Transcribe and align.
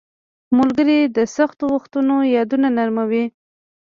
•ملګري 0.57 0.99
د 1.15 1.17
سختو 1.35 1.65
وختونو 1.75 2.15
یادونه 2.35 2.67
نرموي. 2.77 3.25